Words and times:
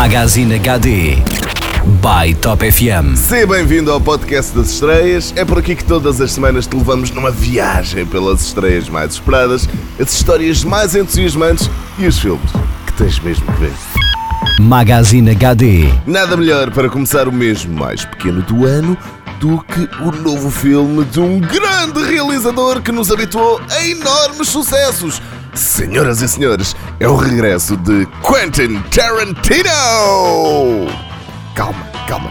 Magazine 0.00 0.54
HD 0.54 1.16
by 2.00 2.32
Top 2.40 2.62
FM. 2.62 3.16
Seja 3.16 3.48
bem-vindo 3.48 3.90
ao 3.90 4.00
podcast 4.00 4.56
das 4.56 4.70
estreias. 4.70 5.34
É 5.34 5.44
por 5.44 5.58
aqui 5.58 5.74
que 5.74 5.82
todas 5.82 6.20
as 6.20 6.30
semanas 6.30 6.68
te 6.68 6.76
levamos 6.76 7.10
numa 7.10 7.32
viagem 7.32 8.06
pelas 8.06 8.40
estreias 8.42 8.88
mais 8.88 9.14
esperadas, 9.14 9.68
as 10.00 10.12
histórias 10.12 10.62
mais 10.62 10.94
entusiasmantes 10.94 11.68
e 11.98 12.06
os 12.06 12.16
filmes 12.16 12.48
que 12.86 12.92
tens 12.92 13.18
mesmo 13.18 13.44
que 13.46 13.60
ver. 13.60 13.72
Magazine 14.60 15.32
HD. 15.32 15.88
Nada 16.06 16.36
melhor 16.36 16.70
para 16.70 16.88
começar 16.88 17.26
o 17.26 17.32
mês 17.32 17.64
mais 17.64 18.04
pequeno 18.04 18.40
do 18.42 18.66
ano 18.66 18.96
do 19.40 19.58
que 19.64 19.88
o 20.00 20.12
novo 20.22 20.48
filme 20.48 21.04
de 21.06 21.18
um 21.18 21.40
grande 21.40 22.04
realizador 22.04 22.80
que 22.82 22.92
nos 22.92 23.10
habituou 23.10 23.60
a 23.68 23.84
enormes 23.84 24.48
sucessos. 24.48 25.20
Senhoras 25.58 26.22
e 26.22 26.28
senhores, 26.28 26.76
é 27.00 27.08
o 27.08 27.16
regresso 27.16 27.76
de 27.78 28.06
Quentin 28.22 28.80
Tarantino! 28.94 29.68
Calma, 31.52 31.84
calma. 32.06 32.30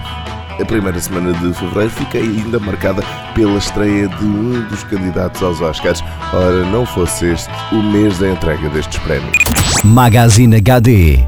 A 0.58 0.64
primeira 0.64 0.98
semana 0.98 1.34
de 1.34 1.54
fevereiro 1.54 1.90
fica 1.90 2.20
ainda 2.20 2.58
marcada 2.58 3.04
pela 3.36 3.58
estreia 3.58 4.08
de 4.08 4.24
um 4.24 4.62
dos 4.70 4.82
candidatos 4.86 5.44
aos 5.44 5.60
Oscars. 5.60 6.02
Ora, 6.34 6.64
não 6.72 6.86
fosse 6.86 7.26
este 7.26 7.50
o 7.74 7.84
mês 7.84 8.18
da 8.18 8.30
entrega 8.30 8.70
destes 8.70 8.98
prémios. 9.00 9.38
Magazine 9.84 10.56
HD. 10.56 11.20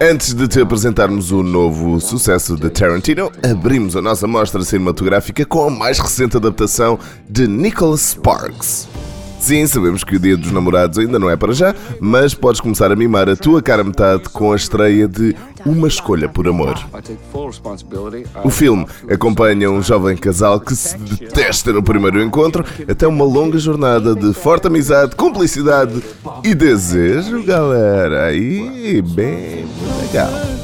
Antes 0.00 0.34
de 0.34 0.48
te 0.48 0.60
apresentarmos 0.60 1.30
o 1.30 1.44
novo 1.44 2.00
sucesso 2.00 2.56
de 2.56 2.68
Tarantino, 2.68 3.30
abrimos 3.48 3.94
a 3.94 4.02
nossa 4.02 4.26
mostra 4.26 4.64
cinematográfica 4.64 5.46
com 5.46 5.68
a 5.68 5.70
mais 5.70 6.00
recente 6.00 6.36
adaptação 6.36 6.98
de 7.30 7.46
Nicholas 7.46 8.00
Sparks. 8.00 8.88
Sim, 9.44 9.66
sabemos 9.66 10.02
que 10.02 10.16
o 10.16 10.18
Dia 10.18 10.38
dos 10.38 10.50
Namorados 10.50 10.96
ainda 10.98 11.18
não 11.18 11.28
é 11.28 11.36
para 11.36 11.52
já, 11.52 11.74
mas 12.00 12.32
podes 12.32 12.62
começar 12.62 12.90
a 12.90 12.96
mimar 12.96 13.28
a 13.28 13.36
tua 13.36 13.60
cara 13.60 13.84
metade 13.84 14.30
com 14.30 14.54
a 14.54 14.56
estreia 14.56 15.06
de 15.06 15.36
Uma 15.66 15.86
Escolha 15.86 16.30
por 16.30 16.48
Amor. 16.48 16.82
O 18.42 18.48
filme 18.48 18.86
acompanha 19.06 19.70
um 19.70 19.82
jovem 19.82 20.16
casal 20.16 20.58
que 20.58 20.74
se 20.74 20.96
detesta 20.96 21.74
no 21.74 21.82
primeiro 21.82 22.22
encontro 22.22 22.64
até 22.88 23.06
uma 23.06 23.26
longa 23.26 23.58
jornada 23.58 24.14
de 24.14 24.32
forte 24.32 24.66
amizade, 24.66 25.14
cumplicidade 25.14 26.02
e 26.42 26.54
desejo, 26.54 27.42
galera. 27.42 28.28
Aí, 28.28 29.02
bem 29.02 29.66
legal. 30.00 30.63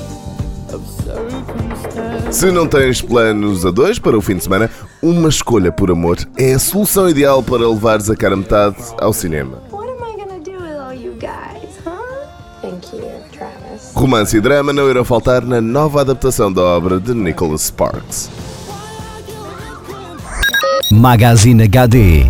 Se 2.30 2.50
não 2.50 2.66
tens 2.66 3.02
planos 3.02 3.66
a 3.66 3.70
dois 3.70 3.98
para 3.98 4.16
o 4.16 4.20
fim 4.20 4.36
de 4.36 4.44
semana, 4.44 4.70
uma 5.02 5.28
escolha 5.28 5.72
por 5.72 5.90
amor 5.90 6.18
é 6.36 6.54
a 6.54 6.58
solução 6.58 7.08
ideal 7.08 7.42
para 7.42 7.68
levares 7.68 8.08
a 8.08 8.16
cara 8.16 8.36
metade 8.36 8.76
ao 9.00 9.12
cinema. 9.12 9.62
Romance 13.94 14.36
e 14.36 14.40
drama 14.40 14.72
não 14.72 14.88
irão 14.88 15.04
faltar 15.04 15.44
na 15.44 15.60
nova 15.60 16.00
adaptação 16.00 16.52
da 16.52 16.62
obra 16.62 17.00
de 17.00 17.12
Nicholas 17.12 17.62
Sparks. 17.62 18.30
Magazine 20.92 21.64
HD. 21.64 22.24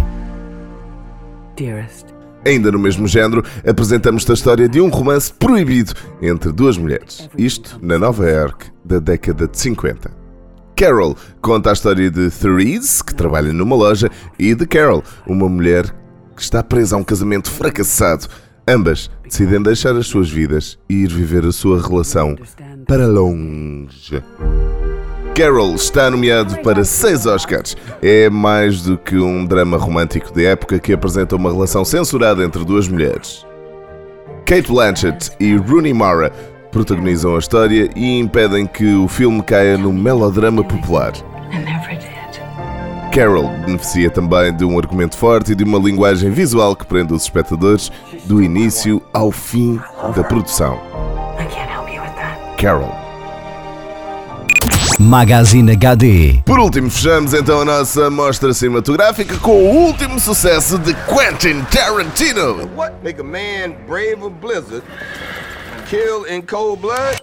Dearest, 1.56 1.99
Ainda 2.44 2.72
no 2.72 2.78
mesmo 2.78 3.06
género, 3.06 3.44
apresentamos-te 3.66 4.30
a 4.30 4.34
história 4.34 4.69
de 4.69 4.80
um 4.80 4.88
romance 4.88 5.33
proibido 5.33 5.92
entre 6.22 6.52
duas 6.52 6.78
mulheres. 6.78 7.28
Isto 7.36 7.78
na 7.82 7.98
Nova 7.98 8.28
York 8.28 8.66
da 8.84 8.98
década 8.98 9.47
de 9.47 9.58
50. 9.58 10.10
Carol 10.74 11.14
conta 11.42 11.69
a 11.69 11.72
história 11.74 12.10
de 12.10 12.30
Therese, 12.30 13.05
que 13.05 13.14
trabalha 13.14 13.52
numa 13.52 13.77
loja, 13.77 14.10
e 14.38 14.55
de 14.55 14.66
Carol, 14.66 15.05
uma 15.27 15.48
mulher 15.48 15.94
que 16.34 16.42
está 16.42 16.62
presa 16.62 16.97
a 16.97 16.98
um 16.98 17.05
casamento 17.05 17.50
fracassado. 17.50 18.27
Ambas 18.66 19.10
decidem 19.22 19.62
deixar 19.62 19.94
as 19.97 20.06
suas 20.06 20.30
vidas 20.30 20.78
e 20.88 21.02
ir 21.02 21.08
viver 21.08 21.44
a 21.44 21.52
sua 21.52 21.86
relação 21.86 22.34
para 22.86 23.06
longe. 23.06 24.22
Carol 25.34 25.74
está 25.74 26.10
nomeado 26.10 26.58
para 26.58 26.84
seis 26.84 27.24
Oscars. 27.24 27.76
É 28.02 28.28
mais 28.28 28.82
do 28.82 28.98
que 28.98 29.16
um 29.16 29.44
drama 29.44 29.76
romântico 29.76 30.32
de 30.32 30.44
época 30.44 30.78
que 30.78 30.92
apresenta 30.92 31.36
uma 31.36 31.50
relação 31.50 31.84
censurada 31.84 32.44
entre 32.44 32.64
duas 32.64 32.88
mulheres. 32.88 33.46
Kate 34.44 34.69
Blanchett 34.69 35.30
e 35.38 35.56
Rooney 35.56 35.94
Mara 35.94 36.30
protagonizam 36.70 37.36
a 37.36 37.38
história 37.38 37.88
e 37.96 38.19
impedem 38.19 38.66
que 38.66 38.94
o 38.94 39.08
filme 39.08 39.42
caia 39.42 39.78
no 39.78 39.92
melodrama 39.92 40.62
popular. 40.62 41.12
Carol 43.12 43.48
beneficia 43.64 44.10
também 44.10 44.54
de 44.54 44.64
um 44.64 44.78
argumento 44.78 45.16
forte 45.16 45.52
e 45.52 45.54
de 45.54 45.64
uma 45.64 45.78
linguagem 45.78 46.30
visual 46.30 46.76
que 46.76 46.86
prende 46.86 47.12
os 47.12 47.22
espectadores 47.22 47.90
do 48.24 48.42
início 48.42 49.02
ao 49.12 49.32
fim 49.32 49.80
da 50.14 50.22
produção. 50.22 50.80
Carol. 52.56 53.00
Magazine 55.00 55.72
HD. 55.72 56.43
Por 56.44 56.59
último, 56.59 56.91
fechamos 56.91 57.33
então 57.33 57.62
a 57.62 57.65
nossa 57.65 58.11
mostra 58.11 58.53
cinematográfica 58.53 59.34
com 59.38 59.53
o 59.53 59.87
último 59.87 60.21
sucesso 60.21 60.78
de 60.78 60.93
Quentin 60.93 61.62
Tarantino. 61.71 62.69
What 62.77 62.97
make 63.03 63.19
a 63.19 63.25
man 63.25 63.77
brave 63.88 64.22
a 64.22 64.28
blizzard, 64.28 64.83
kill 65.88 66.27
in 66.28 66.43
cold 66.43 66.83
blood? 66.83 67.19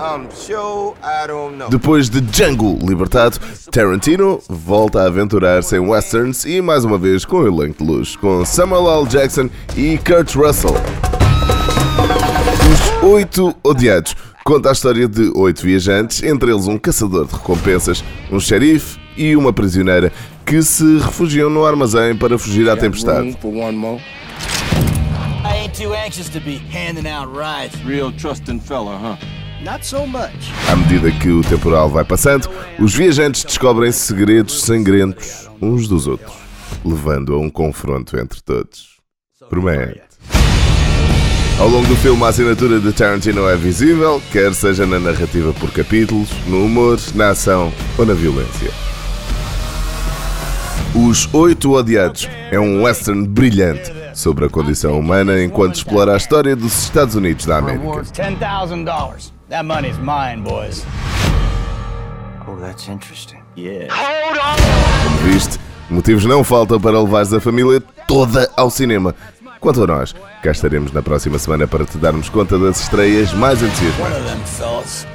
I'm 0.00 0.28
sure 0.34 0.96
I 1.00 1.28
don't 1.28 1.56
know. 1.56 1.70
Depois 1.70 2.10
de 2.10 2.20
Django 2.20 2.76
libertado, 2.82 3.38
Tarantino 3.70 4.40
volta 4.48 5.02
a 5.02 5.06
aventurar-se 5.06 5.76
em 5.76 5.78
westerns 5.78 6.44
e 6.44 6.60
mais 6.60 6.84
uma 6.84 6.98
vez 6.98 7.24
com 7.24 7.36
o 7.36 7.46
elenco 7.46 7.84
de 7.84 7.88
luz, 7.88 8.16
com 8.16 8.44
Samuel 8.44 8.90
L. 9.02 9.06
Jackson 9.06 9.48
e 9.76 9.96
Kurt 9.98 10.34
Russell. 10.34 10.74
Os 12.72 13.02
Oito 13.04 13.54
Odiados 13.62 14.16
conta 14.50 14.70
a 14.70 14.72
história 14.72 15.06
de 15.06 15.30
oito 15.36 15.62
viajantes, 15.62 16.24
entre 16.24 16.50
eles 16.50 16.66
um 16.66 16.76
caçador 16.76 17.24
de 17.24 17.34
recompensas, 17.34 18.02
um 18.32 18.40
xerife 18.40 18.98
e 19.16 19.36
uma 19.36 19.52
prisioneira, 19.52 20.12
que 20.44 20.60
se 20.60 20.98
refugiam 20.98 21.48
no 21.48 21.64
armazém 21.64 22.16
para 22.16 22.36
fugir 22.36 22.68
à 22.68 22.76
tempestade. 22.76 23.28
À 30.68 30.74
medida 30.74 31.12
que 31.12 31.28
o 31.28 31.42
temporal 31.42 31.88
vai 31.88 32.04
passando, 32.04 32.50
os 32.80 32.92
viajantes 32.92 33.44
descobrem 33.44 33.92
segredos 33.92 34.62
sangrentos 34.62 35.48
uns 35.62 35.86
dos 35.86 36.08
outros, 36.08 36.34
levando 36.84 37.34
a 37.34 37.38
um 37.38 37.48
confronto 37.48 38.18
entre 38.18 38.42
todos. 38.42 38.98
Promete. 39.48 40.09
Ao 41.60 41.68
longo 41.68 41.86
do 41.88 41.96
filme, 41.96 42.24
a 42.24 42.28
assinatura 42.28 42.80
de 42.80 42.90
Tarantino 42.90 43.46
é 43.46 43.54
visível, 43.54 44.22
quer 44.32 44.54
seja 44.54 44.86
na 44.86 44.98
narrativa 44.98 45.52
por 45.52 45.70
capítulos, 45.70 46.30
no 46.46 46.64
humor, 46.64 46.98
na 47.14 47.28
ação 47.28 47.70
ou 47.98 48.06
na 48.06 48.14
violência. 48.14 48.70
Os 50.94 51.28
Oito 51.34 51.72
Odiados 51.74 52.26
é 52.50 52.58
um 52.58 52.82
western 52.82 53.28
brilhante 53.28 53.92
sobre 54.14 54.46
a 54.46 54.48
condição 54.48 54.98
humana 54.98 55.42
enquanto 55.42 55.74
explora 55.74 56.14
a 56.14 56.16
história 56.16 56.56
dos 56.56 56.84
Estados 56.84 57.14
Unidos 57.14 57.44
da 57.44 57.58
América. 57.58 57.84
Reward's 57.84 58.10
$10,000. 58.12 59.30
That 59.50 59.66
money's 59.66 59.98
mine, 59.98 60.42
boys. 60.42 60.82
Oh, 62.48 62.56
that's 62.56 62.88
interesting. 62.88 63.40
Yeah. 63.54 63.94
Como 65.04 65.30
viste, 65.30 65.58
motivos 65.90 66.24
não 66.24 66.42
faltam 66.42 66.80
para 66.80 66.98
levares 66.98 67.34
a 67.34 67.40
família 67.40 67.82
toda 68.08 68.50
ao 68.56 68.70
cinema. 68.70 69.14
Quanto 69.60 69.84
a 69.84 69.86
nós, 69.86 70.14
cá 70.42 70.50
estaremos 70.50 70.90
na 70.90 71.02
próxima 71.02 71.38
semana 71.38 71.68
para 71.68 71.84
te 71.84 71.98
darmos 71.98 72.30
conta 72.30 72.58
das 72.58 72.80
estreias 72.80 73.34
mais 73.34 73.62
entusiasmantes. 73.62 75.06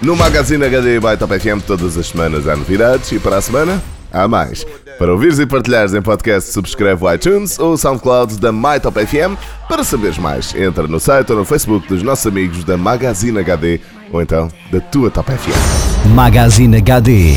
No 0.00 0.16
Magazine 0.16 0.64
HD 0.64 0.98
by 0.98 1.18
Top 1.18 1.38
FM 1.38 1.62
todas 1.66 1.98
as 1.98 2.06
semanas 2.06 2.48
há 2.48 2.56
novidades 2.56 3.12
e 3.12 3.18
para 3.18 3.36
a 3.36 3.40
semana 3.42 3.82
há 4.10 4.26
mais. 4.26 4.64
Para 4.98 5.12
ouvires 5.12 5.38
e 5.38 5.44
partilhares 5.44 5.92
em 5.92 6.00
podcast, 6.00 6.50
subscreve 6.52 7.04
o 7.04 7.12
iTunes 7.12 7.58
ou 7.58 7.74
o 7.74 7.76
SoundCloud 7.76 8.38
da 8.38 8.50
MyTop 8.50 9.06
FM. 9.06 9.36
Para 9.68 9.84
saberes 9.84 10.16
mais, 10.16 10.54
entra 10.54 10.88
no 10.88 10.98
site 10.98 11.30
ou 11.32 11.38
no 11.38 11.44
Facebook 11.44 11.86
dos 11.86 12.02
nossos 12.02 12.26
amigos 12.26 12.64
da 12.64 12.78
Magazine 12.78 13.38
HD 13.38 13.78
ou 14.10 14.22
então 14.22 14.48
da 14.72 14.80
tua 14.80 15.10
Top 15.10 15.30
FM. 15.30 16.14
Magazine 16.14 16.78
HD 16.78 17.36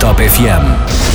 Top 0.00 0.16
FM. 0.16 1.09